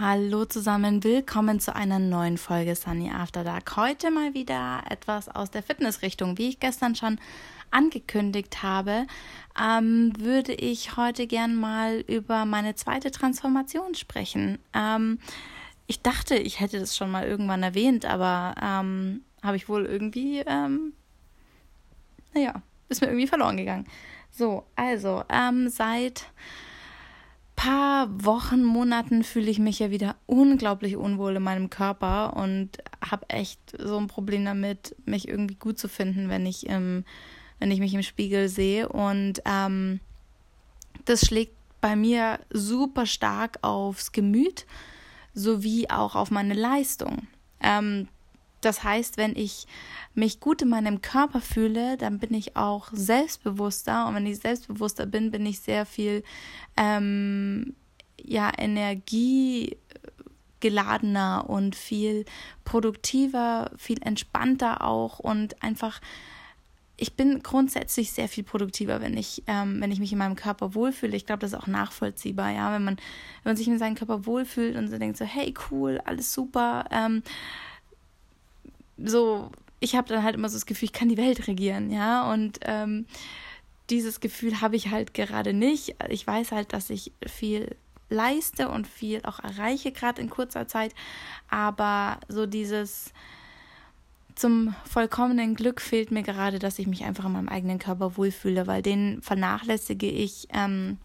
Hallo 0.00 0.44
zusammen, 0.44 1.02
willkommen 1.02 1.58
zu 1.58 1.74
einer 1.74 1.98
neuen 1.98 2.38
Folge 2.38 2.76
Sunny 2.76 3.10
After 3.10 3.42
Dark. 3.42 3.76
Heute 3.76 4.12
mal 4.12 4.32
wieder 4.32 4.84
etwas 4.88 5.28
aus 5.28 5.50
der 5.50 5.64
Fitnessrichtung. 5.64 6.38
Wie 6.38 6.50
ich 6.50 6.60
gestern 6.60 6.94
schon 6.94 7.18
angekündigt 7.72 8.62
habe, 8.62 9.08
ähm, 9.60 10.12
würde 10.16 10.54
ich 10.54 10.96
heute 10.96 11.26
gern 11.26 11.56
mal 11.56 11.98
über 12.06 12.44
meine 12.44 12.76
zweite 12.76 13.10
Transformation 13.10 13.96
sprechen. 13.96 14.60
Ähm, 14.72 15.18
ich 15.88 16.00
dachte, 16.00 16.36
ich 16.36 16.60
hätte 16.60 16.78
das 16.78 16.96
schon 16.96 17.10
mal 17.10 17.26
irgendwann 17.26 17.64
erwähnt, 17.64 18.04
aber 18.04 18.54
ähm, 18.62 19.22
habe 19.42 19.56
ich 19.56 19.68
wohl 19.68 19.84
irgendwie, 19.84 20.44
ähm, 20.46 20.92
naja, 22.34 22.62
ist 22.88 23.00
mir 23.00 23.08
irgendwie 23.08 23.26
verloren 23.26 23.56
gegangen. 23.56 23.88
So, 24.30 24.64
also, 24.76 25.24
ähm, 25.28 25.68
seit 25.68 26.26
paar 27.58 28.24
Wochen, 28.24 28.62
Monaten 28.62 29.24
fühle 29.24 29.50
ich 29.50 29.58
mich 29.58 29.80
ja 29.80 29.90
wieder 29.90 30.14
unglaublich 30.26 30.96
unwohl 30.96 31.34
in 31.34 31.42
meinem 31.42 31.70
Körper 31.70 32.36
und 32.36 32.78
habe 33.04 33.28
echt 33.30 33.58
so 33.76 33.98
ein 33.98 34.06
Problem 34.06 34.44
damit, 34.44 34.94
mich 35.06 35.26
irgendwie 35.26 35.56
gut 35.56 35.76
zu 35.76 35.88
finden, 35.88 36.28
wenn 36.28 36.46
ich 36.46 36.68
im, 36.68 37.04
wenn 37.58 37.72
ich 37.72 37.80
mich 37.80 37.92
im 37.94 38.04
Spiegel 38.04 38.48
sehe. 38.48 38.88
Und 38.88 39.42
ähm, 39.44 39.98
das 41.04 41.26
schlägt 41.26 41.56
bei 41.80 41.96
mir 41.96 42.38
super 42.50 43.06
stark 43.06 43.58
aufs 43.62 44.12
Gemüt 44.12 44.64
sowie 45.34 45.90
auch 45.90 46.14
auf 46.14 46.30
meine 46.30 46.54
Leistung. 46.54 47.26
Ähm, 47.60 48.06
das 48.60 48.84
heißt, 48.84 49.16
wenn 49.16 49.34
ich 49.36 49.66
mich 50.14 50.40
gut 50.40 50.60
in 50.62 50.68
meinem 50.68 51.00
Körper 51.00 51.40
fühle, 51.40 51.96
dann 51.96 52.18
bin 52.18 52.34
ich 52.34 52.56
auch 52.56 52.88
selbstbewusster. 52.92 54.06
Und 54.06 54.16
wenn 54.16 54.26
ich 54.26 54.40
selbstbewusster 54.40 55.06
bin, 55.06 55.30
bin 55.30 55.46
ich 55.46 55.60
sehr 55.60 55.86
viel 55.86 56.24
ähm, 56.76 57.76
ja, 58.20 58.50
energiegeladener 58.56 61.44
und 61.48 61.76
viel 61.76 62.24
produktiver, 62.64 63.70
viel 63.76 64.02
entspannter 64.02 64.82
auch 64.82 65.20
und 65.20 65.62
einfach 65.62 66.00
ich 67.00 67.14
bin 67.14 67.44
grundsätzlich 67.44 68.10
sehr 68.10 68.28
viel 68.28 68.42
produktiver, 68.42 69.00
wenn 69.00 69.16
ich, 69.16 69.44
ähm, 69.46 69.80
wenn 69.80 69.92
ich 69.92 70.00
mich 70.00 70.10
in 70.10 70.18
meinem 70.18 70.34
Körper 70.34 70.74
wohlfühle. 70.74 71.16
Ich 71.16 71.26
glaube, 71.26 71.38
das 71.38 71.52
ist 71.52 71.58
auch 71.58 71.68
nachvollziehbar, 71.68 72.50
ja, 72.50 72.72
wenn 72.72 72.82
man, 72.82 72.96
wenn 72.96 73.50
man 73.50 73.56
sich 73.56 73.68
in 73.68 73.78
seinem 73.78 73.94
Körper 73.94 74.26
wohlfühlt 74.26 74.76
und 74.76 74.88
so 74.88 74.98
denkt 74.98 75.16
so, 75.16 75.24
hey, 75.24 75.54
cool, 75.70 76.00
alles 76.04 76.34
super, 76.34 76.86
ähm, 76.90 77.22
so, 79.02 79.50
ich 79.80 79.96
habe 79.96 80.08
dann 80.08 80.22
halt 80.22 80.34
immer 80.34 80.48
so 80.48 80.56
das 80.56 80.66
Gefühl, 80.66 80.86
ich 80.86 80.92
kann 80.92 81.08
die 81.08 81.16
Welt 81.16 81.46
regieren, 81.46 81.90
ja, 81.90 82.30
und 82.32 82.60
ähm, 82.62 83.06
dieses 83.90 84.20
Gefühl 84.20 84.60
habe 84.60 84.76
ich 84.76 84.90
halt 84.90 85.14
gerade 85.14 85.52
nicht. 85.54 85.96
Ich 86.08 86.26
weiß 86.26 86.52
halt, 86.52 86.72
dass 86.72 86.90
ich 86.90 87.12
viel 87.26 87.74
leiste 88.10 88.68
und 88.68 88.86
viel 88.86 89.22
auch 89.24 89.38
erreiche, 89.38 89.92
gerade 89.92 90.20
in 90.20 90.30
kurzer 90.30 90.66
Zeit, 90.66 90.94
aber 91.48 92.18
so 92.28 92.46
dieses 92.46 93.12
zum 94.34 94.74
vollkommenen 94.84 95.56
Glück 95.56 95.80
fehlt 95.80 96.12
mir 96.12 96.22
gerade, 96.22 96.58
dass 96.58 96.78
ich 96.78 96.86
mich 96.86 97.04
einfach 97.04 97.24
in 97.24 97.32
meinem 97.32 97.48
eigenen 97.48 97.80
Körper 97.80 98.16
wohlfühle, 98.16 98.66
weil 98.68 98.82
den 98.82 99.20
vernachlässige 99.20 100.08
ich 100.08 100.46
ähm, 100.52 100.98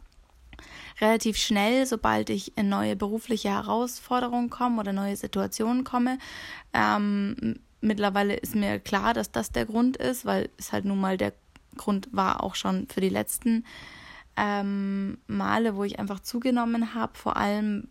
relativ 1.02 1.38
schnell, 1.38 1.86
sobald 1.88 2.30
ich 2.30 2.56
in 2.58 2.70
neue 2.70 2.96
berufliche 2.96 3.50
Herausforderungen 3.50 4.52
komme 4.52 4.80
oder 4.80 4.94
neue 4.94 5.16
Situationen 5.16 5.84
komme. 5.84 6.20
Ähm, 6.74 7.60
Mittlerweile 7.84 8.36
ist 8.36 8.56
mir 8.56 8.80
klar, 8.80 9.14
dass 9.14 9.32
das 9.32 9.52
der 9.52 9.66
Grund 9.66 9.98
ist, 9.98 10.26
weil 10.26 10.50
es 10.58 10.72
halt 10.72 10.86
nun 10.86 11.00
mal 11.00 11.18
der 11.18 11.34
Grund 11.76 12.08
war 12.12 12.44
auch 12.44 12.56
schon 12.56 12.88
für 12.88 13.02
die 13.02 13.10
letzten 13.10 13.66
ähm, 14.38 15.18
Male, 15.28 15.76
wo 15.76 15.84
ich 15.84 16.00
einfach 16.00 16.20
zugenommen 16.20 16.94
habe. 16.94 17.14
Vor 17.16 17.38
allem 17.38 17.88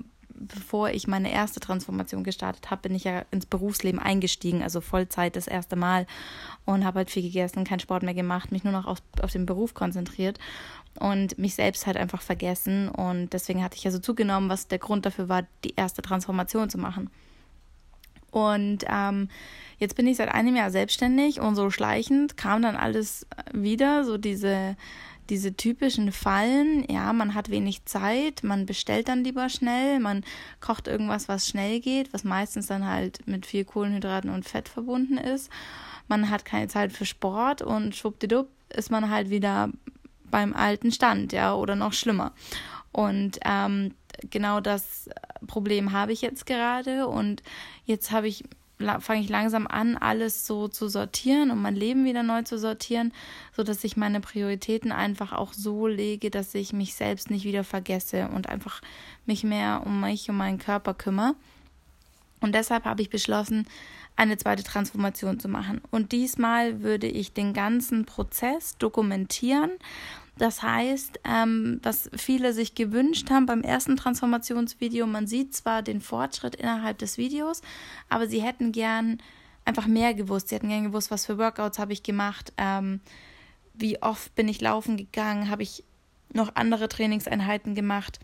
bevor 0.48 0.90
ich 0.90 1.06
meine 1.06 1.32
erste 1.32 1.60
Transformation 1.60 2.24
gestartet 2.24 2.70
habe, 2.70 2.82
bin 2.82 2.94
ich 2.94 3.04
ja 3.04 3.24
ins 3.30 3.46
Berufsleben 3.46 4.00
eingestiegen, 4.00 4.62
also 4.62 4.80
Vollzeit 4.80 5.36
das 5.36 5.46
erste 5.46 5.76
Mal 5.76 6.06
und 6.64 6.84
habe 6.84 6.98
halt 6.98 7.10
viel 7.10 7.22
gegessen, 7.22 7.64
keinen 7.64 7.80
Sport 7.80 8.02
mehr 8.02 8.14
gemacht, 8.14 8.52
mich 8.52 8.64
nur 8.64 8.72
noch 8.72 8.86
auf, 8.86 8.98
auf 9.20 9.30
den 9.30 9.46
Beruf 9.46 9.74
konzentriert 9.74 10.38
und 10.98 11.38
mich 11.38 11.54
selbst 11.54 11.86
halt 11.86 11.96
einfach 11.96 12.22
vergessen. 12.22 12.88
Und 12.88 13.32
deswegen 13.32 13.62
hatte 13.62 13.76
ich 13.76 13.84
ja 13.84 13.90
so 13.90 13.98
zugenommen, 13.98 14.48
was 14.48 14.68
der 14.68 14.78
Grund 14.78 15.06
dafür 15.06 15.28
war, 15.28 15.44
die 15.64 15.74
erste 15.76 16.02
Transformation 16.02 16.70
zu 16.70 16.78
machen. 16.78 17.10
Und 18.32 18.84
ähm, 18.88 19.28
jetzt 19.78 19.94
bin 19.94 20.06
ich 20.06 20.16
seit 20.16 20.30
einem 20.30 20.56
Jahr 20.56 20.70
selbstständig 20.70 21.40
und 21.40 21.54
so 21.54 21.70
schleichend 21.70 22.36
kam 22.36 22.62
dann 22.62 22.76
alles 22.76 23.26
wieder, 23.52 24.04
so 24.04 24.18
diese, 24.18 24.76
diese 25.30 25.54
typischen 25.54 26.10
Fallen. 26.10 26.84
Ja, 26.90 27.12
man 27.12 27.34
hat 27.34 27.50
wenig 27.50 27.84
Zeit, 27.84 28.42
man 28.42 28.66
bestellt 28.66 29.08
dann 29.08 29.22
lieber 29.22 29.48
schnell, 29.48 30.00
man 30.00 30.24
kocht 30.60 30.88
irgendwas, 30.88 31.28
was 31.28 31.46
schnell 31.46 31.78
geht, 31.80 32.12
was 32.12 32.24
meistens 32.24 32.66
dann 32.66 32.86
halt 32.86 33.26
mit 33.26 33.46
viel 33.46 33.64
Kohlenhydraten 33.64 34.30
und 34.30 34.48
Fett 34.48 34.68
verbunden 34.68 35.18
ist. 35.18 35.50
Man 36.08 36.30
hat 36.30 36.44
keine 36.44 36.68
Zeit 36.68 36.90
für 36.90 37.06
Sport 37.06 37.62
und 37.62 37.94
schwuppdiwupp 37.94 38.48
ist 38.70 38.90
man 38.90 39.10
halt 39.10 39.28
wieder 39.28 39.68
beim 40.30 40.54
alten 40.54 40.90
Stand, 40.90 41.32
ja, 41.32 41.54
oder 41.54 41.76
noch 41.76 41.92
schlimmer. 41.92 42.32
Und 42.92 43.38
ähm, 43.44 43.94
genau 44.30 44.60
das 44.60 45.08
Problem 45.46 45.92
habe 45.92 46.12
ich 46.12 46.22
jetzt 46.22 46.46
gerade 46.46 47.06
und 47.08 47.42
jetzt 47.84 48.10
habe 48.10 48.28
ich 48.28 48.44
fange 49.00 49.20
ich 49.20 49.28
langsam 49.28 49.66
an, 49.66 49.96
alles 49.96 50.46
so 50.46 50.68
zu 50.68 50.88
sortieren 50.88 51.50
und 51.50 51.62
mein 51.62 51.76
Leben 51.76 52.04
wieder 52.04 52.22
neu 52.22 52.42
zu 52.42 52.58
sortieren, 52.58 53.12
so 53.56 53.62
dass 53.62 53.84
ich 53.84 53.96
meine 53.96 54.20
Prioritäten 54.20 54.92
einfach 54.92 55.32
auch 55.32 55.52
so 55.52 55.86
lege, 55.86 56.30
dass 56.30 56.54
ich 56.54 56.72
mich 56.72 56.94
selbst 56.94 57.30
nicht 57.30 57.44
wieder 57.44 57.64
vergesse 57.64 58.28
und 58.28 58.48
einfach 58.48 58.80
mich 59.24 59.44
mehr 59.44 59.82
um 59.86 60.00
mich, 60.00 60.28
um 60.28 60.36
meinen 60.36 60.58
Körper 60.58 60.94
kümmere. 60.94 61.34
Und 62.40 62.54
deshalb 62.54 62.84
habe 62.84 63.02
ich 63.02 63.10
beschlossen, 63.10 63.68
eine 64.16 64.36
zweite 64.36 64.62
Transformation 64.62 65.40
zu 65.40 65.48
machen. 65.48 65.80
Und 65.90 66.12
diesmal 66.12 66.82
würde 66.82 67.06
ich 67.06 67.32
den 67.32 67.54
ganzen 67.54 68.04
Prozess 68.04 68.76
dokumentieren 68.78 69.70
das 70.36 70.62
heißt, 70.62 71.20
ähm, 71.24 71.80
was 71.82 72.10
viele 72.16 72.52
sich 72.52 72.74
gewünscht 72.74 73.30
haben 73.30 73.46
beim 73.46 73.62
ersten 73.62 73.96
Transformationsvideo, 73.96 75.06
man 75.06 75.26
sieht 75.26 75.54
zwar 75.54 75.82
den 75.82 76.00
Fortschritt 76.00 76.54
innerhalb 76.54 76.98
des 76.98 77.18
Videos, 77.18 77.60
aber 78.08 78.26
sie 78.26 78.42
hätten 78.42 78.72
gern 78.72 79.18
einfach 79.64 79.86
mehr 79.86 80.14
gewusst. 80.14 80.48
Sie 80.48 80.54
hätten 80.54 80.68
gern 80.68 80.84
gewusst, 80.84 81.10
was 81.10 81.26
für 81.26 81.38
Workouts 81.38 81.78
habe 81.78 81.92
ich 81.92 82.02
gemacht, 82.02 82.52
ähm, 82.56 83.00
wie 83.74 84.02
oft 84.02 84.34
bin 84.34 84.48
ich 84.48 84.60
laufen 84.60 84.96
gegangen, 84.96 85.50
habe 85.50 85.62
ich 85.62 85.84
noch 86.32 86.54
andere 86.56 86.88
Trainingseinheiten 86.88 87.74
gemacht 87.74 88.18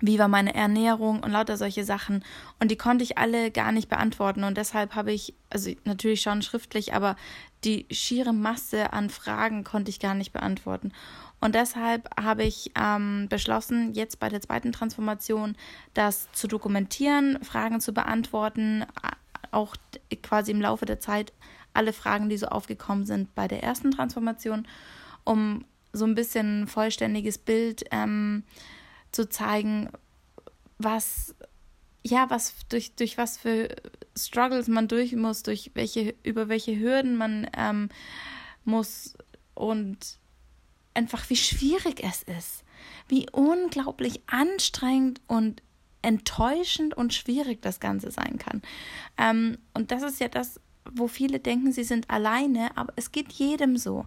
wie 0.00 0.18
war 0.18 0.28
meine 0.28 0.54
Ernährung 0.54 1.22
und 1.22 1.32
lauter 1.32 1.56
solche 1.56 1.84
Sachen. 1.84 2.24
Und 2.60 2.70
die 2.70 2.76
konnte 2.76 3.04
ich 3.04 3.18
alle 3.18 3.50
gar 3.50 3.72
nicht 3.72 3.88
beantworten. 3.88 4.44
Und 4.44 4.56
deshalb 4.56 4.94
habe 4.94 5.12
ich, 5.12 5.34
also 5.50 5.70
natürlich 5.84 6.20
schon 6.20 6.42
schriftlich, 6.42 6.94
aber 6.94 7.16
die 7.64 7.86
schiere 7.90 8.32
Masse 8.32 8.92
an 8.92 9.10
Fragen 9.10 9.64
konnte 9.64 9.90
ich 9.90 9.98
gar 9.98 10.14
nicht 10.14 10.32
beantworten. 10.32 10.92
Und 11.40 11.54
deshalb 11.54 12.08
habe 12.20 12.44
ich 12.44 12.72
ähm, 12.78 13.26
beschlossen, 13.28 13.94
jetzt 13.94 14.18
bei 14.20 14.28
der 14.28 14.40
zweiten 14.40 14.72
Transformation 14.72 15.56
das 15.94 16.30
zu 16.32 16.48
dokumentieren, 16.48 17.42
Fragen 17.42 17.80
zu 17.80 17.92
beantworten, 17.92 18.84
auch 19.50 19.76
quasi 20.22 20.52
im 20.52 20.60
Laufe 20.60 20.84
der 20.84 21.00
Zeit 21.00 21.32
alle 21.74 21.92
Fragen, 21.92 22.28
die 22.28 22.36
so 22.36 22.46
aufgekommen 22.46 23.06
sind 23.06 23.34
bei 23.34 23.46
der 23.46 23.62
ersten 23.62 23.90
Transformation, 23.90 24.66
um 25.24 25.64
so 25.92 26.04
ein 26.04 26.14
bisschen 26.14 26.66
vollständiges 26.66 27.38
Bild 27.38 27.84
ähm, 27.90 28.42
zu 29.12 29.28
zeigen, 29.28 29.90
was 30.78 31.34
ja, 32.04 32.30
was 32.30 32.54
durch, 32.68 32.94
durch 32.94 33.18
was 33.18 33.36
für 33.36 33.68
Struggles 34.16 34.68
man 34.68 34.88
durch 34.88 35.14
muss, 35.14 35.42
durch 35.42 35.72
welche, 35.74 36.14
über 36.22 36.48
welche 36.48 36.78
Hürden 36.78 37.16
man 37.16 37.48
ähm, 37.56 37.88
muss 38.64 39.14
und 39.54 40.18
einfach 40.94 41.28
wie 41.30 41.36
schwierig 41.36 42.02
es 42.02 42.22
ist, 42.22 42.64
wie 43.08 43.26
unglaublich 43.30 44.22
anstrengend 44.26 45.20
und 45.26 45.62
enttäuschend 46.02 46.94
und 46.94 47.12
schwierig 47.12 47.60
das 47.62 47.80
Ganze 47.80 48.10
sein 48.10 48.38
kann. 48.38 48.62
Ähm, 49.16 49.58
und 49.74 49.90
das 49.90 50.02
ist 50.02 50.20
ja 50.20 50.28
das, 50.28 50.60
wo 50.90 51.08
viele 51.08 51.40
denken, 51.40 51.72
sie 51.72 51.84
sind 51.84 52.08
alleine, 52.08 52.76
aber 52.76 52.92
es 52.96 53.12
geht 53.12 53.32
jedem 53.32 53.76
so. 53.76 54.06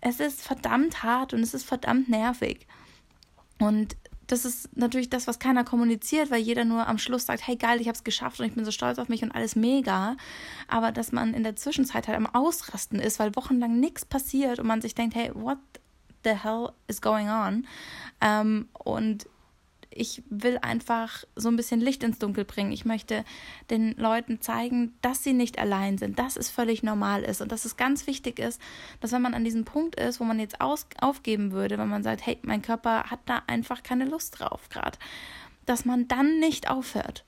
Es 0.00 0.18
ist 0.18 0.42
verdammt 0.42 1.02
hart 1.02 1.32
und 1.32 1.40
es 1.40 1.54
ist 1.54 1.64
verdammt 1.64 2.08
nervig. 2.08 2.66
Und 3.58 3.96
das 4.26 4.44
ist 4.44 4.76
natürlich 4.76 5.10
das, 5.10 5.26
was 5.26 5.38
keiner 5.38 5.64
kommuniziert, 5.64 6.30
weil 6.30 6.40
jeder 6.40 6.64
nur 6.64 6.86
am 6.86 6.98
Schluss 6.98 7.26
sagt, 7.26 7.46
hey 7.46 7.56
geil, 7.56 7.80
ich 7.80 7.88
habe 7.88 7.96
es 7.96 8.04
geschafft 8.04 8.40
und 8.40 8.46
ich 8.46 8.54
bin 8.54 8.64
so 8.64 8.70
stolz 8.70 8.98
auf 8.98 9.08
mich 9.08 9.22
und 9.22 9.32
alles 9.32 9.56
mega. 9.56 10.16
Aber 10.68 10.92
dass 10.92 11.12
man 11.12 11.34
in 11.34 11.42
der 11.42 11.56
Zwischenzeit 11.56 12.08
halt 12.08 12.16
am 12.16 12.26
Ausrasten 12.26 12.98
ist, 12.98 13.18
weil 13.18 13.34
wochenlang 13.36 13.78
nichts 13.80 14.04
passiert 14.04 14.58
und 14.58 14.66
man 14.66 14.80
sich 14.80 14.94
denkt, 14.94 15.14
hey, 15.14 15.30
what 15.34 15.58
the 16.24 16.30
hell 16.30 16.70
is 16.86 17.00
going 17.02 17.28
on? 17.28 17.66
Ähm, 18.20 18.68
und 18.72 19.26
ich 19.94 20.22
will 20.28 20.58
einfach 20.62 21.24
so 21.36 21.48
ein 21.48 21.56
bisschen 21.56 21.80
Licht 21.80 22.02
ins 22.02 22.18
Dunkel 22.18 22.44
bringen. 22.44 22.72
Ich 22.72 22.84
möchte 22.84 23.24
den 23.70 23.96
Leuten 23.96 24.40
zeigen, 24.40 24.94
dass 25.02 25.22
sie 25.22 25.32
nicht 25.32 25.58
allein 25.58 25.98
sind, 25.98 26.18
dass 26.18 26.36
es 26.36 26.50
völlig 26.50 26.82
normal 26.82 27.22
ist 27.22 27.40
und 27.40 27.52
dass 27.52 27.64
es 27.64 27.76
ganz 27.76 28.06
wichtig 28.06 28.38
ist, 28.38 28.60
dass 29.00 29.12
wenn 29.12 29.22
man 29.22 29.34
an 29.34 29.44
diesem 29.44 29.64
Punkt 29.64 29.98
ist, 29.98 30.20
wo 30.20 30.24
man 30.24 30.40
jetzt 30.40 30.60
aus 30.60 30.86
aufgeben 31.00 31.52
würde, 31.52 31.78
wenn 31.78 31.88
man 31.88 32.02
sagt, 32.02 32.26
hey, 32.26 32.38
mein 32.42 32.62
Körper 32.62 33.04
hat 33.04 33.20
da 33.26 33.42
einfach 33.46 33.82
keine 33.82 34.04
Lust 34.04 34.40
drauf 34.40 34.68
gerade, 34.68 34.98
dass 35.66 35.84
man 35.84 36.08
dann 36.08 36.38
nicht 36.40 36.70
aufhört. 36.70 37.24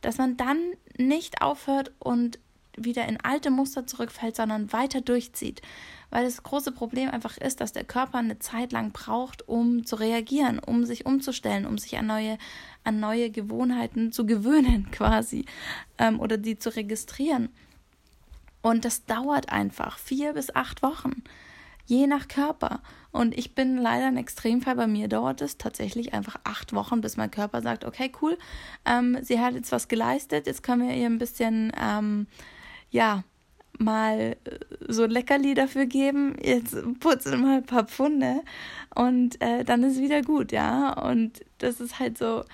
Dass 0.00 0.18
man 0.18 0.36
dann 0.36 0.58
nicht 0.98 1.40
aufhört 1.40 1.92
und 1.98 2.38
wieder 2.76 3.06
in 3.06 3.18
alte 3.20 3.50
Muster 3.50 3.86
zurückfällt, 3.86 4.36
sondern 4.36 4.72
weiter 4.72 5.00
durchzieht. 5.00 5.62
Weil 6.10 6.24
das 6.24 6.42
große 6.42 6.72
Problem 6.72 7.10
einfach 7.10 7.36
ist, 7.38 7.60
dass 7.60 7.72
der 7.72 7.84
Körper 7.84 8.18
eine 8.18 8.38
Zeit 8.38 8.72
lang 8.72 8.92
braucht, 8.92 9.48
um 9.48 9.84
zu 9.84 9.96
reagieren, 9.96 10.58
um 10.58 10.84
sich 10.84 11.06
umzustellen, 11.06 11.66
um 11.66 11.78
sich 11.78 11.98
an 11.98 12.06
neue, 12.06 12.38
an 12.84 13.00
neue 13.00 13.30
Gewohnheiten 13.30 14.12
zu 14.12 14.26
gewöhnen 14.26 14.90
quasi 14.92 15.44
ähm, 15.98 16.20
oder 16.20 16.36
die 16.36 16.58
zu 16.58 16.74
registrieren. 16.74 17.48
Und 18.62 18.84
das 18.84 19.04
dauert 19.04 19.50
einfach 19.50 19.98
vier 19.98 20.32
bis 20.32 20.54
acht 20.54 20.82
Wochen, 20.82 21.22
je 21.84 22.06
nach 22.06 22.28
Körper. 22.28 22.80
Und 23.12 23.36
ich 23.36 23.54
bin 23.54 23.76
leider 23.76 24.06
ein 24.06 24.16
Extremfall. 24.16 24.74
Bei 24.74 24.86
mir 24.86 25.06
dauert 25.06 25.40
es 25.40 25.58
tatsächlich 25.58 26.14
einfach 26.14 26.36
acht 26.44 26.72
Wochen, 26.72 27.00
bis 27.00 27.16
mein 27.16 27.30
Körper 27.30 27.60
sagt, 27.60 27.84
okay, 27.84 28.10
cool, 28.22 28.38
ähm, 28.86 29.18
sie 29.22 29.38
hat 29.38 29.54
jetzt 29.54 29.70
was 29.70 29.86
geleistet, 29.86 30.46
jetzt 30.46 30.62
können 30.62 30.88
wir 30.88 30.96
ihr 30.96 31.06
ein 31.06 31.18
bisschen, 31.18 31.72
ähm, 31.80 32.26
ja, 32.94 33.24
mal 33.78 34.36
äh, 34.44 34.58
so 34.88 35.04
Leckerli 35.04 35.54
dafür 35.54 35.86
geben, 35.86 36.36
jetzt 36.40 36.76
putzen 37.00 37.42
mal 37.42 37.58
ein 37.58 37.66
paar 37.66 37.84
Pfunde 37.84 38.42
und 38.94 39.40
äh, 39.42 39.64
dann 39.64 39.82
ist 39.82 40.00
wieder 40.00 40.22
gut, 40.22 40.52
ja. 40.52 40.92
Und 41.02 41.40
das 41.58 41.80
ist 41.80 41.98
halt 41.98 42.16
so, 42.16 42.44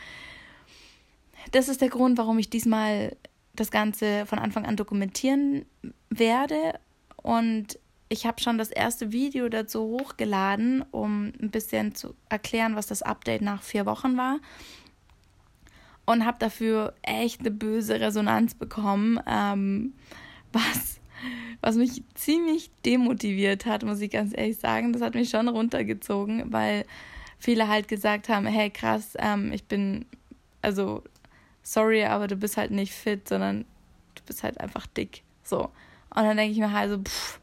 das 1.53 1.69
ist 1.69 1.83
der 1.83 1.91
Grund, 1.91 2.17
warum 2.17 2.39
ich 2.39 2.49
diesmal 2.49 3.17
das 3.55 3.71
Ganze 3.71 4.25
von 4.25 4.39
Anfang 4.39 4.65
an 4.65 4.77
dokumentieren 4.77 5.67
werde. 6.09 6.79
Und 7.17 7.79
ich 8.09 8.25
habe 8.25 8.41
schon 8.41 8.57
das 8.57 8.71
erste 8.71 9.13
Video 9.13 9.51
dazu 9.51 9.83
hochgeladen, 9.83 10.83
um 10.91 11.33
ein 11.41 11.51
bisschen 11.51 11.95
zu 11.95 12.15
erklären, 12.31 12.77
was 12.77 12.87
das 12.87 13.03
Update 13.03 13.43
nach 13.43 13.63
vier 13.63 13.85
Wochen 13.85 14.17
war. 14.17 14.39
Und 16.07 16.25
habe 16.25 16.39
dafür 16.41 16.95
echt 17.03 17.41
eine 17.41 17.51
böse 17.51 18.01
Resonanz 18.01 18.55
bekommen, 18.55 19.21
ähm, 19.27 19.93
was, 20.53 21.01
was 21.61 21.77
mich 21.77 22.03
ziemlich 22.15 22.71
demotiviert 22.85 23.67
hat, 23.67 23.85
muss 23.85 24.01
ich 24.01 24.11
ganz 24.11 24.33
ehrlich 24.37 24.59
sagen. 24.59 24.93
Das 24.93 25.03
hat 25.03 25.15
mich 25.15 25.31
schon 25.31 25.49
runtergezogen, 25.49 26.53
weil 26.53 26.85
viele 27.39 27.69
halt 27.69 27.89
gesagt 27.89 28.29
haben, 28.29 28.47
hey 28.47 28.71
krass, 28.71 29.17
ähm, 29.19 29.53
ich 29.53 29.65
bin, 29.65 30.07
also 30.63 31.03
sorry, 31.63 32.05
aber 32.05 32.27
du 32.27 32.37
bist 32.37 32.57
halt 32.57 32.71
nicht 32.71 32.93
fit, 32.93 33.29
sondern 33.29 33.65
du 34.15 34.23
bist 34.27 34.43
halt 34.43 34.61
einfach 34.61 34.87
dick. 34.87 35.23
So. 35.43 35.65
Und 36.15 36.25
dann 36.25 36.37
denke 36.37 36.53
ich 36.53 36.59
mir 36.59 36.73
halt 36.73 36.91
so, 36.91 36.99
pff, 36.99 37.40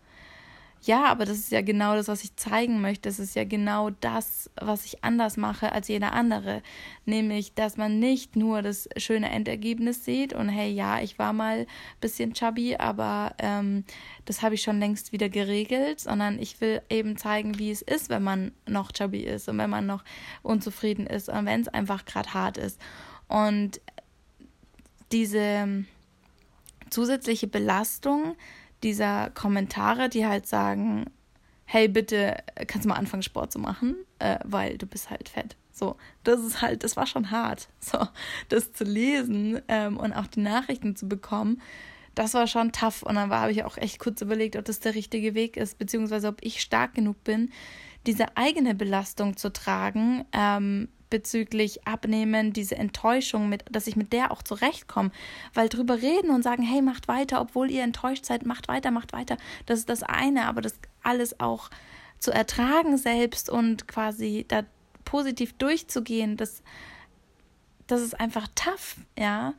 ja, 0.88 1.06
aber 1.06 1.26
das 1.26 1.38
ist 1.38 1.52
ja 1.52 1.62
genau 1.62 1.96
das, 1.96 2.08
was 2.08 2.24
ich 2.24 2.36
zeigen 2.38 2.82
möchte. 2.82 3.10
Das 3.10 3.20
ist 3.20 3.36
ja 3.36 3.44
genau 3.44 3.90
das, 3.90 4.50
was 4.60 4.86
ich 4.86 5.04
anders 5.04 5.38
mache 5.38 5.72
als 5.72 5.88
jeder 5.90 6.14
andere. 6.14 6.64
Nämlich, 7.06 7.54
dass 7.54 7.78
man 7.78 8.00
nicht 8.00 8.36
nur 8.36 8.62
das 8.62 8.88
schöne 8.98 9.30
Endergebnis 9.30 10.06
sieht 10.06 10.34
und 10.34 10.50
hey, 10.50 10.72
ja, 10.72 11.00
ich 11.02 11.20
war 11.20 11.34
mal 11.34 11.60
ein 11.60 11.68
bisschen 12.02 12.34
chubby, 12.34 12.78
aber 12.78 13.36
ähm, 13.40 13.84
das 14.26 14.42
habe 14.42 14.56
ich 14.56 14.62
schon 14.62 14.80
längst 14.80 15.12
wieder 15.12 15.30
geregelt, 15.30 16.00
sondern 16.00 16.40
ich 16.40 16.60
will 16.62 16.82
eben 16.90 17.18
zeigen, 17.18 17.60
wie 17.60 17.70
es 17.70 17.82
ist, 17.82 18.10
wenn 18.10 18.24
man 18.24 18.52
noch 18.66 18.92
chubby 18.92 19.22
ist 19.22 19.50
und 19.50 19.58
wenn 19.58 19.70
man 19.70 19.86
noch 19.86 20.04
unzufrieden 20.42 21.06
ist 21.06 21.30
und 21.30 21.46
wenn 21.46 21.62
es 21.62 21.68
einfach 21.68 22.06
gerade 22.06 22.34
hart 22.34 22.58
ist. 22.58 22.80
Und 23.28 23.82
diese 25.12 25.86
zusätzliche 26.90 27.48
Belastung 27.48 28.36
dieser 28.84 29.30
Kommentare, 29.32 30.10
die 30.10 30.26
halt 30.26 30.48
sagen, 30.48 31.06
hey, 31.66 31.88
bitte, 31.88 32.38
kannst 32.68 32.86
du 32.86 32.90
mal 32.90 32.96
anfangen, 32.96 33.24
Sport 33.24 33.52
zu 33.52 33.60
machen, 33.60 33.96
äh, 34.20 34.40
weil 34.44 34.78
du 34.78 34.86
bist 34.86 35.10
halt 35.10 35.30
fett. 35.30 35.56
So, 35.72 35.96
das 36.24 36.40
ist 36.40 36.62
halt, 36.62 36.84
das 36.84 36.96
war 36.98 37.06
schon 37.06 37.30
hart. 37.32 37.68
So, 37.80 38.00
das 38.50 38.74
zu 38.74 38.84
lesen 38.84 39.62
ähm, 39.68 39.98
und 39.98 40.14
auch 40.14 40.28
die 40.28 40.42
Nachrichten 40.42 40.96
zu 40.96 41.08
bekommen, 41.08 41.62
das 42.16 42.34
war 42.34 42.48
schon 42.48 42.72
tough. 42.72 43.04
Und 43.04 43.16
dann 43.16 43.30
habe 43.30 43.52
ich 43.52 43.64
auch 43.64 43.78
echt 43.78 44.00
kurz 44.00 44.22
überlegt, 44.22 44.56
ob 44.56 44.66
das 44.66 44.80
der 44.80 44.96
richtige 44.96 45.36
Weg 45.36 45.56
ist, 45.56 45.78
beziehungsweise 45.78 46.30
ob 46.30 46.38
ich 46.42 46.62
stark 46.62 46.96
genug 46.96 47.24
bin, 47.24 47.52
diese 48.08 48.36
eigene 48.36 48.74
Belastung 48.74 49.38
zu 49.38 49.54
tragen, 49.54 50.26
ähm, 50.34 50.90
bezüglich 51.10 51.88
Abnehmen, 51.88 52.54
diese 52.54 52.76
Enttäuschung, 52.76 53.50
mit, 53.50 53.64
dass 53.72 53.88
ich 53.88 53.96
mit 53.96 54.14
der 54.14 54.32
auch 54.32 54.44
zurechtkomme. 54.44 55.12
Weil 55.54 55.70
drüber 55.70 56.02
reden 56.02 56.32
und 56.32 56.44
sagen, 56.44 56.64
hey, 56.64 56.82
macht 56.82 57.08
weiter, 57.08 57.42
obwohl 57.42 57.72
ihr 57.72 57.84
enttäuscht 57.84 58.26
seid, 58.26 58.46
macht 58.46 58.68
weiter, 58.68 58.92
macht 58.92 59.14
weiter. 59.14 59.38
Das 59.66 59.80
ist 59.80 59.90
das 59.90 60.04
eine, 60.04 60.46
aber 60.48 60.62
das 60.62 60.76
alles 61.04 61.40
auch 61.40 61.70
zu 62.20 62.32
ertragen 62.32 62.98
selbst 62.98 63.50
und 63.50 63.88
quasi 63.88 64.46
da 64.48 64.64
positiv 65.06 65.54
durchzugehen, 65.54 66.36
das, 66.36 66.62
das 67.88 68.02
ist 68.02 68.20
einfach 68.20 68.48
tough, 68.56 68.98
ja. 69.18 69.54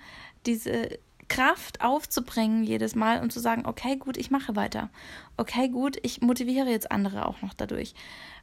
Diese 0.46 0.98
Kraft 1.28 1.82
aufzubringen 1.82 2.64
jedes 2.64 2.94
Mal 2.94 3.20
und 3.20 3.32
zu 3.32 3.40
sagen, 3.40 3.66
okay, 3.66 3.96
gut, 3.96 4.16
ich 4.16 4.30
mache 4.30 4.56
weiter. 4.56 4.88
Okay, 5.36 5.68
gut, 5.68 5.98
ich 6.02 6.20
motiviere 6.20 6.70
jetzt 6.70 6.90
andere 6.90 7.26
auch 7.26 7.42
noch 7.42 7.54
dadurch 7.54 7.94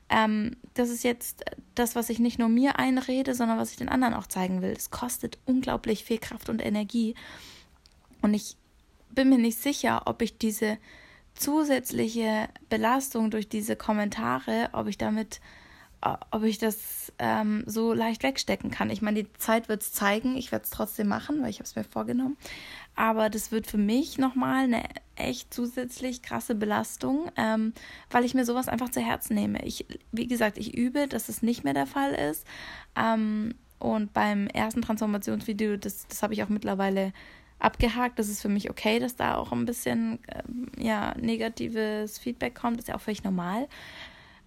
ähm, 0.09 0.55
das 0.73 0.89
ist 0.89 1.03
jetzt 1.03 1.43
das, 1.73 1.95
was 1.95 2.09
ich 2.09 2.19
nicht 2.19 2.37
nur 2.37 2.49
mir 2.49 2.77
einrede, 2.77 3.33
sondern 3.33 3.57
was 3.57 3.71
ich 3.71 3.77
den 3.77 3.89
anderen 3.89 4.13
auch 4.13 4.27
zeigen 4.27 4.61
will. 4.61 4.71
Es 4.71 4.91
kostet 4.91 5.37
unglaublich 5.45 6.03
viel 6.03 6.19
Kraft 6.19 6.49
und 6.49 6.63
Energie. 6.63 7.15
Und 8.21 8.33
ich 8.33 8.55
bin 9.09 9.29
mir 9.29 9.37
nicht 9.37 9.59
sicher, 9.59 10.03
ob 10.05 10.21
ich 10.21 10.37
diese 10.37 10.77
zusätzliche 11.33 12.49
Belastung 12.69 13.31
durch 13.31 13.49
diese 13.49 13.75
Kommentare, 13.75 14.69
ob 14.73 14.87
ich 14.87 14.97
damit, 14.97 15.41
ob 16.31 16.43
ich 16.43 16.59
das 16.59 17.11
ähm, 17.17 17.63
so 17.65 17.93
leicht 17.93 18.21
wegstecken 18.21 18.69
kann. 18.69 18.89
Ich 18.89 19.01
meine, 19.01 19.23
die 19.23 19.33
Zeit 19.33 19.69
wird 19.69 19.81
es 19.81 19.91
zeigen. 19.91 20.37
Ich 20.37 20.51
werde 20.51 20.65
es 20.65 20.69
trotzdem 20.69 21.07
machen, 21.07 21.41
weil 21.41 21.49
ich 21.49 21.57
habe 21.57 21.65
es 21.65 21.75
mir 21.75 21.83
vorgenommen. 21.83 22.37
Aber 22.95 23.29
das 23.29 23.51
wird 23.51 23.65
für 23.65 23.77
mich 23.77 24.17
nochmal 24.17 24.65
eine 24.65 24.83
echt 25.15 25.53
zusätzlich 25.53 26.21
krasse 26.21 26.53
Belastung, 26.53 27.31
ähm, 27.37 27.73
weil 28.11 28.23
ich 28.23 28.35
mir 28.35 28.45
sowas 28.45 28.67
einfach 28.67 28.89
zu 28.89 29.01
Herzen 29.01 29.33
nehme. 29.33 29.65
Ich, 29.65 29.85
wie 30.11 30.27
gesagt, 30.27 30.57
ich 30.57 30.77
übe, 30.77 31.07
dass 31.07 31.27
es 31.27 31.41
nicht 31.41 31.63
mehr 31.63 31.73
der 31.73 31.87
Fall 31.87 32.13
ist. 32.13 32.45
Ähm, 32.95 33.55
und 33.79 34.13
beim 34.13 34.47
ersten 34.47 34.81
Transformationsvideo, 34.81 35.77
das, 35.77 36.07
das 36.07 36.21
habe 36.21 36.33
ich 36.33 36.43
auch 36.43 36.49
mittlerweile 36.49 37.13
abgehakt. 37.57 38.19
Das 38.19 38.29
ist 38.29 38.41
für 38.41 38.49
mich 38.49 38.69
okay, 38.69 38.99
dass 38.99 39.15
da 39.15 39.35
auch 39.35 39.51
ein 39.51 39.65
bisschen 39.65 40.19
ähm, 40.27 40.67
ja, 40.77 41.15
negatives 41.17 42.19
Feedback 42.19 42.53
kommt. 42.53 42.77
Das 42.77 42.83
ist 42.83 42.89
ja 42.89 42.95
auch 42.95 43.01
völlig 43.01 43.23
normal. 43.23 43.67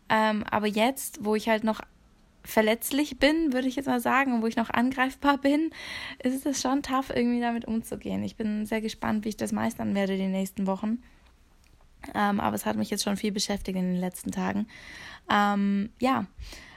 Ähm, 0.09 0.45
aber 0.51 0.67
jetzt, 0.67 1.25
wo 1.25 1.35
ich 1.35 1.49
halt 1.49 1.65
noch 1.65 1.81
verletzlich 2.45 3.19
bin, 3.19 3.53
würde 3.53 3.69
ich 3.69 3.77
jetzt 3.77 3.87
mal 3.87 4.01
sagen, 4.01 4.41
wo 4.43 4.47
ich 4.47 4.57
noch 4.57 4.71
angreifbar 4.71 5.39
bin, 5.43 5.71
ist 6.23 6.47
es 6.47 6.61
schon 6.61 6.83
tough, 6.83 7.11
irgendwie 7.11 7.41
damit 7.41 7.67
umzugehen. 7.67 8.23
Ich 8.23 8.37
bin 8.37 8.67
sehr 8.67 8.81
gespannt, 8.81 9.25
wie 9.25 9.31
ich 9.31 9.37
das 9.37 9.53
meistern 9.53 9.95
werde 9.95 10.17
die 10.17 10.29
nächsten 10.29 10.67
Wochen. 10.67 11.03
Ähm, 12.15 12.41
aber 12.41 12.55
es 12.55 12.65
hat 12.65 12.77
mich 12.77 12.91
jetzt 12.91 13.05
schon 13.05 13.17
viel 13.17 13.33
beschäftigt 13.33 13.77
in 13.77 13.93
den 13.93 14.01
letzten 14.01 14.31
Tagen. 14.31 14.67
Ähm, 15.31 15.91
ja, 16.01 16.27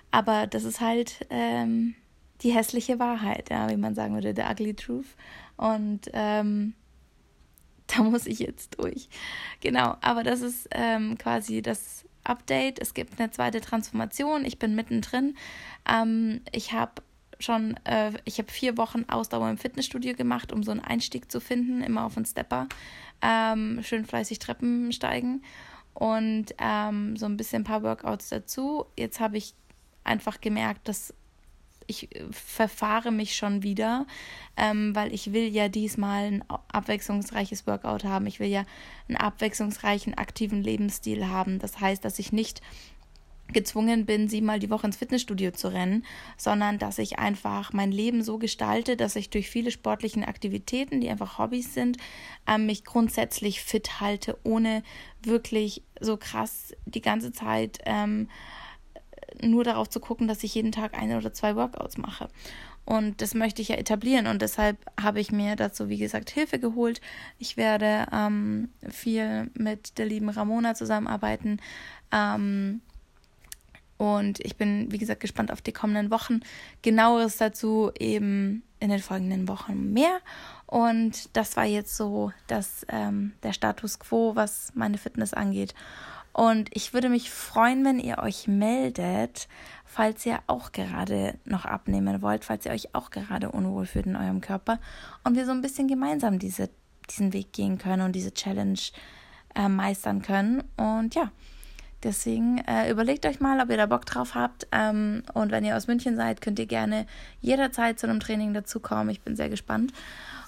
aber 0.10 0.48
das 0.48 0.64
ist 0.64 0.82
halt 0.82 1.26
ähm, 1.30 1.96
die 2.42 2.52
hässliche 2.52 3.00
Wahrheit, 3.00 3.50
ja, 3.50 3.70
wie 3.70 3.78
man 3.78 3.96
sagen 3.96 4.14
würde, 4.14 4.34
the 4.36 4.42
ugly 4.42 4.74
truth. 4.74 5.16
Und 5.58 6.10
ähm, 6.14 6.74
da 7.88 8.04
muss 8.04 8.26
ich 8.26 8.40
jetzt 8.40 8.80
durch. 8.80 9.10
Genau, 9.62 9.96
aber 10.02 10.24
das 10.24 10.42
ist 10.42 10.68
ähm, 10.72 11.18
quasi 11.18 11.62
das 11.62 12.06
Update. 12.24 12.80
Es 12.80 12.94
gibt 12.94 13.20
eine 13.20 13.32
zweite 13.32 13.62
Transformation. 13.62 14.46
Ich 14.46 14.60
bin 14.60 14.76
mittendrin. 14.76 15.36
Ähm, 15.88 16.42
ich 16.52 16.74
habe 16.74 17.02
schon, 17.40 17.76
äh, 17.86 18.12
ich 18.26 18.38
habe 18.38 18.52
vier 18.52 18.78
Wochen 18.78 19.06
Ausdauer 19.08 19.50
im 19.50 19.58
Fitnessstudio 19.58 20.16
gemacht, 20.16 20.52
um 20.52 20.64
so 20.64 20.72
einen 20.72 20.80
Einstieg 20.80 21.32
zu 21.32 21.40
finden, 21.40 21.82
immer 21.82 22.06
auf 22.06 22.18
einen 22.18 22.26
Stepper. 22.26 22.68
Ähm, 23.22 23.82
schön 23.84 24.06
fleißig 24.06 24.40
Treppen 24.40 24.92
steigen 24.92 25.44
und 25.94 26.48
ähm, 26.60 27.18
so 27.18 27.26
ein 27.26 27.38
bisschen 27.38 27.62
ein 27.62 27.66
paar 27.66 27.84
Workouts 27.84 28.30
dazu. 28.30 28.86
Jetzt 28.98 29.20
habe 29.20 29.38
ich 29.38 29.54
einfach 30.04 30.42
gemerkt, 30.42 30.88
dass 30.88 31.14
ich 31.88 32.16
äh, 32.16 32.26
verfahre 32.32 33.12
mich 33.12 33.36
schon 33.36 33.64
wieder, 33.64 34.06
ähm, 34.58 34.96
weil 34.96 35.14
ich 35.14 35.34
will 35.34 35.48
ja 35.48 35.68
diesmal 35.68 36.42
abwechslungsreiches 36.74 37.68
Workout 37.68 38.04
haben. 38.04 38.28
Ich 38.28 38.40
will 38.40 38.50
ja 38.50 38.66
einen 39.08 39.18
abwechslungsreichen, 39.18 40.14
aktiven 40.14 40.64
Lebensstil 40.64 41.28
haben. 41.28 41.60
Das 41.60 41.80
heißt, 41.80 42.04
dass 42.04 42.20
ich 42.20 42.32
nicht 42.32 42.62
gezwungen 43.54 44.06
bin, 44.06 44.28
siebenmal 44.28 44.60
die 44.60 44.70
Woche 44.70 44.88
ins 44.88 44.98
Fitnessstudio 44.98 45.52
zu 45.52 45.68
rennen, 45.68 46.06
sondern 46.38 46.80
dass 46.80 46.98
ich 46.98 47.20
einfach 47.20 47.74
mein 47.74 47.92
Leben 47.92 48.24
so 48.24 48.38
gestalte, 48.38 48.96
dass 48.96 49.16
ich 49.16 49.30
durch 49.30 49.50
viele 49.50 49.72
sportliche 49.72 50.28
Aktivitäten, 50.28 51.02
die 51.02 51.10
einfach 51.10 51.38
Hobbys 51.38 51.74
sind, 51.74 51.98
ähm, 52.48 52.66
mich 52.66 52.84
grundsätzlich 52.86 53.62
fit 53.62 54.00
halte, 54.00 54.38
ohne 54.44 54.84
wirklich 55.22 55.84
so 56.00 56.18
krass 56.18 56.74
die 56.86 57.02
ganze 57.02 57.32
Zeit 57.32 57.80
ähm, 57.86 58.30
nur 59.42 59.64
darauf 59.64 59.90
zu 59.90 60.00
gucken, 60.00 60.28
dass 60.28 60.44
ich 60.44 60.56
jeden 60.56 60.72
Tag 60.72 60.98
eine 60.98 61.18
oder 61.18 61.34
zwei 61.34 61.56
Workouts 61.56 61.98
mache. 61.98 62.28
Und 62.86 63.22
das 63.22 63.36
möchte 63.36 63.62
ich 63.62 63.70
ja 63.70 63.76
etablieren 63.76 64.28
und 64.28 64.42
deshalb 64.42 64.78
habe 65.00 65.20
ich 65.20 65.32
mir 65.32 65.56
dazu, 65.56 65.88
wie 65.88 65.98
gesagt, 65.98 66.30
Hilfe 66.32 66.60
geholt. 66.60 67.00
Ich 67.38 67.56
werde 67.56 68.08
ähm, 68.12 68.70
viel 68.90 69.52
mit 69.54 69.98
der 69.98 70.08
lieben 70.08 70.30
Ramona 70.30 70.74
zusammenarbeiten 70.74 71.60
ähm, 72.12 72.82
Und 73.98 74.40
ich 74.40 74.58
bin, 74.58 74.92
wie 74.92 74.98
gesagt, 74.98 75.22
gespannt 75.22 75.52
auf 75.52 75.62
die 75.62 75.74
kommenden 75.74 76.10
Wochen. 76.10 76.42
Genaueres 76.82 77.38
dazu 77.38 77.92
eben 78.00 78.64
in 78.80 78.90
den 78.90 79.00
folgenden 79.00 79.48
Wochen 79.48 79.94
mehr. 79.94 80.20
Und 80.66 81.36
das 81.38 81.56
war 81.56 81.66
jetzt 81.66 81.96
so 81.96 82.32
das, 82.48 82.86
ähm, 82.90 83.34
der 83.44 83.54
Status 83.54 84.00
quo, 84.00 84.36
was 84.36 84.72
meine 84.74 84.98
Fitness 84.98 85.34
angeht. 85.34 85.76
Und 86.34 86.70
ich 86.74 86.94
würde 86.94 87.10
mich 87.10 87.30
freuen, 87.30 87.84
wenn 87.84 88.00
ihr 88.00 88.20
euch 88.20 88.48
meldet, 88.48 89.48
falls 89.86 90.26
ihr 90.26 90.40
auch 90.48 90.72
gerade 90.72 91.38
noch 91.46 91.66
abnehmen 91.66 92.22
wollt, 92.22 92.46
falls 92.46 92.66
ihr 92.66 92.72
euch 92.72 92.96
auch 92.96 93.10
gerade 93.10 93.52
unwohl 93.52 93.86
fühlt 93.86 94.06
in 94.06 94.16
eurem 94.16 94.40
Körper 94.40 94.80
und 95.24 95.36
wir 95.36 95.46
so 95.46 95.52
ein 95.52 95.62
bisschen 95.62 95.88
gemeinsam 95.88 96.40
diese, 96.40 96.70
diesen 97.10 97.34
Weg 97.34 97.52
gehen 97.52 97.78
können 97.78 98.04
und 98.04 98.14
diese 98.14 98.34
Challenge 98.34 98.80
äh, 99.56 99.68
meistern 99.68 100.22
können. 100.22 100.64
Und 100.78 101.16
ja, 101.16 101.32
deswegen 102.04 102.60
äh, 102.60 102.90
überlegt 102.90 103.26
euch 103.26 103.42
mal, 103.42 103.60
ob 103.60 103.70
ihr 103.70 103.78
da 103.78 103.86
Bock 103.86 104.06
drauf 104.06 104.34
habt. 104.34 104.68
Ähm, 104.72 105.24
und 105.34 105.52
wenn 105.52 105.66
ihr 105.66 105.76
aus 105.76 105.88
München 105.88 106.16
seid, 106.16 106.40
könnt 106.40 106.60
ihr 106.60 106.68
gerne 106.68 107.06
jederzeit 107.42 108.00
zu 108.00 108.08
einem 108.08 108.22
Training 108.22 108.54
dazukommen. 108.54 109.10
Ich 109.10 109.22
bin 109.22 109.36
sehr 109.36 109.50
gespannt 109.50 109.92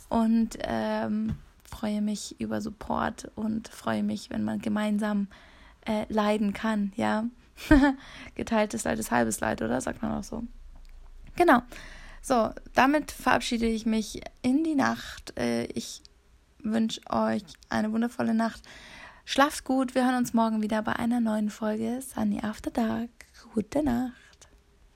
und 0.08 0.58
ähm, 0.62 1.36
freue 1.70 2.02
mich 2.02 2.40
über 2.40 2.62
Support 2.62 3.30
und 3.36 3.68
freue 3.68 4.04
mich, 4.04 4.30
wenn 4.30 4.44
man 4.44 4.60
gemeinsam 4.60 5.28
äh, 5.86 6.06
leiden 6.10 6.54
kann, 6.54 6.94
ja. 6.96 7.26
Geteiltes 8.36 8.84
Leid 8.84 9.00
ist 9.00 9.12
halbes 9.12 9.40
Leid, 9.40 9.62
oder? 9.62 9.80
Sagt 9.80 10.02
man 10.02 10.12
auch 10.12 10.24
so. 10.24 10.44
Genau. 11.36 11.62
So, 12.22 12.52
damit 12.74 13.12
verabschiede 13.12 13.66
ich 13.66 13.86
mich 13.86 14.22
in 14.42 14.64
die 14.64 14.76
Nacht. 14.76 15.38
Äh, 15.38 15.66
ich 15.66 16.02
wünsche 16.60 17.02
euch 17.10 17.44
eine 17.70 17.92
wundervolle 17.92 18.34
Nacht. 18.34 18.62
Schlaft 19.26 19.66
gut. 19.66 19.96
Wir 19.96 20.06
hören 20.06 20.18
uns 20.18 20.34
morgen 20.34 20.62
wieder 20.62 20.82
bei 20.82 20.94
einer 20.94 21.20
neuen 21.20 21.50
Folge 21.50 22.02
Sunny 22.02 22.40
After 22.42 22.72
Dark. 22.72 23.10
Gute 23.54 23.84
Nacht. 23.84 24.23